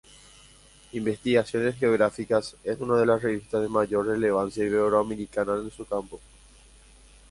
[0.93, 6.19] Investigaciones Geográficas es una de las revistas de mayor relevancia iberoamericana en su campo.